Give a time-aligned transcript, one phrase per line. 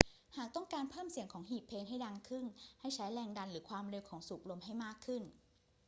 [0.35, 2.45] หากต้องการเพิ่มเสียงของหีบเพลงให้ดังขึ้น
[2.79, 5.21] ให้ใช้แรงดันหรือความเร็วของที่สูบลมให้มากขึ้น